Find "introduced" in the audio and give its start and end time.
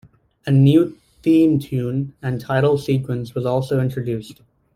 3.79-4.41